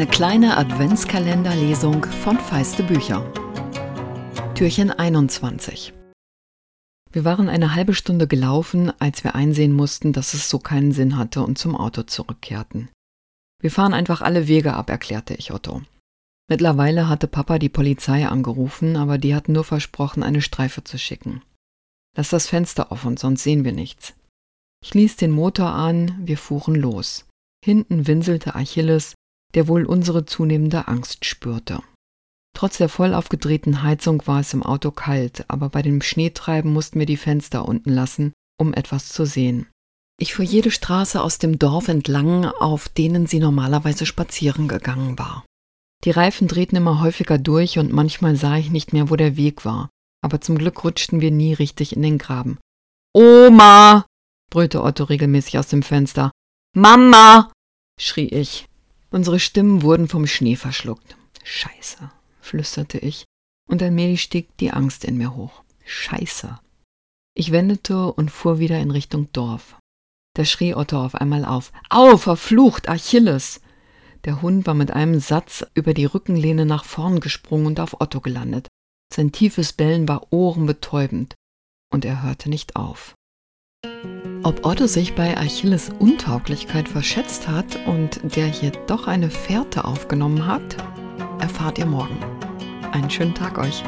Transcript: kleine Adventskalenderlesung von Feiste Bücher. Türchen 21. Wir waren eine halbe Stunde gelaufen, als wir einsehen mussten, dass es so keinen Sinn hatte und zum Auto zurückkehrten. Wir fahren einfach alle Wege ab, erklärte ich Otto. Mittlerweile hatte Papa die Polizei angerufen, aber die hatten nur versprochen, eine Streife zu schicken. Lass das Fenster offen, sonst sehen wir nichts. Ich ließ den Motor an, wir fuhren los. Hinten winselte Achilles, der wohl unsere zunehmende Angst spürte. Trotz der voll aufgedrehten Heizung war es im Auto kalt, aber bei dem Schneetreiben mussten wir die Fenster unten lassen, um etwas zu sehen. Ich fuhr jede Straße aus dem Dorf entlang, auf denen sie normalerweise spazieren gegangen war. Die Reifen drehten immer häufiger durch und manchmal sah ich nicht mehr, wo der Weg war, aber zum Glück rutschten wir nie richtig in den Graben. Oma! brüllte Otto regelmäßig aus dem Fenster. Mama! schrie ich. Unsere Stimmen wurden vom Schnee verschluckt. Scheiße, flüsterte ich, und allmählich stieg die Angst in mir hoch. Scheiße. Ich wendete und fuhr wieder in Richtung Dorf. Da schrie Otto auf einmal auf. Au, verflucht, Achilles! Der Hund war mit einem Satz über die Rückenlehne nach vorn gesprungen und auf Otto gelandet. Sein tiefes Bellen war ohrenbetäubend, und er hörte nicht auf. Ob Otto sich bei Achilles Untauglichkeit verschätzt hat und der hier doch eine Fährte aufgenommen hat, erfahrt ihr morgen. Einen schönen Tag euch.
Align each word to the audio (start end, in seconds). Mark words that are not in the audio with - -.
kleine 0.00 0.56
Adventskalenderlesung 0.56 2.06
von 2.06 2.38
Feiste 2.38 2.82
Bücher. 2.82 3.30
Türchen 4.54 4.90
21. 4.90 5.92
Wir 7.12 7.24
waren 7.26 7.50
eine 7.50 7.74
halbe 7.74 7.92
Stunde 7.92 8.26
gelaufen, 8.26 8.90
als 9.00 9.22
wir 9.22 9.34
einsehen 9.34 9.72
mussten, 9.72 10.14
dass 10.14 10.32
es 10.32 10.48
so 10.48 10.58
keinen 10.58 10.92
Sinn 10.92 11.18
hatte 11.18 11.42
und 11.42 11.58
zum 11.58 11.76
Auto 11.76 12.04
zurückkehrten. 12.04 12.88
Wir 13.60 13.70
fahren 13.70 13.92
einfach 13.92 14.22
alle 14.22 14.48
Wege 14.48 14.72
ab, 14.72 14.88
erklärte 14.88 15.34
ich 15.34 15.52
Otto. 15.52 15.82
Mittlerweile 16.48 17.10
hatte 17.10 17.28
Papa 17.28 17.58
die 17.58 17.68
Polizei 17.68 18.26
angerufen, 18.26 18.96
aber 18.96 19.18
die 19.18 19.34
hatten 19.34 19.52
nur 19.52 19.64
versprochen, 19.64 20.22
eine 20.22 20.40
Streife 20.40 20.82
zu 20.84 20.98
schicken. 20.98 21.42
Lass 22.16 22.30
das 22.30 22.46
Fenster 22.46 22.92
offen, 22.92 23.18
sonst 23.18 23.42
sehen 23.42 23.64
wir 23.64 23.72
nichts. 23.72 24.14
Ich 24.82 24.94
ließ 24.94 25.16
den 25.16 25.32
Motor 25.32 25.72
an, 25.72 26.18
wir 26.18 26.38
fuhren 26.38 26.76
los. 26.76 27.26
Hinten 27.62 28.06
winselte 28.06 28.54
Achilles, 28.54 29.14
der 29.54 29.68
wohl 29.68 29.84
unsere 29.84 30.24
zunehmende 30.24 30.88
Angst 30.88 31.24
spürte. 31.24 31.80
Trotz 32.54 32.78
der 32.78 32.88
voll 32.88 33.14
aufgedrehten 33.14 33.82
Heizung 33.82 34.22
war 34.26 34.40
es 34.40 34.52
im 34.52 34.62
Auto 34.62 34.90
kalt, 34.90 35.44
aber 35.48 35.68
bei 35.68 35.82
dem 35.82 36.02
Schneetreiben 36.02 36.72
mussten 36.72 36.98
wir 36.98 37.06
die 37.06 37.16
Fenster 37.16 37.66
unten 37.66 37.90
lassen, 37.90 38.32
um 38.58 38.74
etwas 38.74 39.08
zu 39.08 39.24
sehen. 39.24 39.66
Ich 40.18 40.34
fuhr 40.34 40.44
jede 40.44 40.70
Straße 40.70 41.20
aus 41.20 41.38
dem 41.38 41.58
Dorf 41.58 41.88
entlang, 41.88 42.44
auf 42.44 42.88
denen 42.88 43.26
sie 43.26 43.40
normalerweise 43.40 44.06
spazieren 44.06 44.68
gegangen 44.68 45.18
war. 45.18 45.44
Die 46.04 46.10
Reifen 46.10 46.48
drehten 46.48 46.76
immer 46.76 47.00
häufiger 47.00 47.38
durch 47.38 47.78
und 47.78 47.92
manchmal 47.92 48.36
sah 48.36 48.56
ich 48.56 48.70
nicht 48.70 48.92
mehr, 48.92 49.10
wo 49.10 49.16
der 49.16 49.36
Weg 49.36 49.64
war, 49.64 49.88
aber 50.22 50.40
zum 50.40 50.58
Glück 50.58 50.84
rutschten 50.84 51.20
wir 51.20 51.30
nie 51.30 51.54
richtig 51.54 51.96
in 51.96 52.02
den 52.02 52.18
Graben. 52.18 52.58
Oma! 53.14 54.06
brüllte 54.50 54.82
Otto 54.82 55.04
regelmäßig 55.04 55.58
aus 55.58 55.68
dem 55.68 55.82
Fenster. 55.82 56.30
Mama! 56.76 57.50
schrie 57.98 58.28
ich. 58.28 58.66
Unsere 59.12 59.38
Stimmen 59.38 59.82
wurden 59.82 60.08
vom 60.08 60.26
Schnee 60.26 60.56
verschluckt. 60.56 61.16
Scheiße, 61.44 62.10
flüsterte 62.40 62.98
ich, 62.98 63.24
und 63.68 63.82
allmählich 63.82 64.22
stieg 64.22 64.56
die 64.56 64.70
Angst 64.70 65.04
in 65.04 65.18
mir 65.18 65.36
hoch. 65.36 65.62
Scheiße. 65.84 66.58
Ich 67.34 67.52
wendete 67.52 68.12
und 68.12 68.30
fuhr 68.30 68.58
wieder 68.58 68.78
in 68.80 68.90
Richtung 68.90 69.30
Dorf. 69.32 69.76
Da 70.34 70.46
schrie 70.46 70.74
Otto 70.74 71.04
auf 71.04 71.14
einmal 71.14 71.44
auf. 71.44 71.72
Au, 71.90 72.16
verflucht, 72.16 72.88
Achilles! 72.88 73.60
Der 74.24 74.40
Hund 74.40 74.66
war 74.66 74.74
mit 74.74 74.92
einem 74.92 75.20
Satz 75.20 75.66
über 75.74 75.92
die 75.92 76.06
Rückenlehne 76.06 76.64
nach 76.64 76.84
vorn 76.84 77.20
gesprungen 77.20 77.66
und 77.66 77.80
auf 77.80 78.00
Otto 78.00 78.20
gelandet. 78.20 78.68
Sein 79.12 79.30
tiefes 79.30 79.74
Bellen 79.74 80.08
war 80.08 80.32
ohrenbetäubend, 80.32 81.34
und 81.92 82.06
er 82.06 82.22
hörte 82.22 82.48
nicht 82.48 82.76
auf. 82.76 83.14
Ob 84.44 84.66
Otto 84.66 84.88
sich 84.88 85.14
bei 85.14 85.36
Achilles 85.36 85.90
Untauglichkeit 86.00 86.88
verschätzt 86.88 87.46
hat 87.46 87.78
und 87.86 88.34
der 88.34 88.46
hier 88.46 88.72
doch 88.88 89.06
eine 89.06 89.30
Fährte 89.30 89.84
aufgenommen 89.84 90.46
hat, 90.46 90.76
erfahrt 91.38 91.78
ihr 91.78 91.86
morgen. 91.86 92.18
Einen 92.90 93.08
schönen 93.08 93.34
Tag 93.34 93.56
euch. 93.56 93.84